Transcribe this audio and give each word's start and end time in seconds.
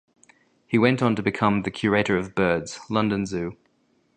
He 0.65 0.79
went 0.79 1.03
on 1.03 1.15
to 1.15 1.21
become 1.21 1.61
the 1.61 1.69
Curator 1.69 2.17
of 2.17 2.33
Birds, 2.33 2.79
London 2.89 3.27
Zoo. 3.27 3.55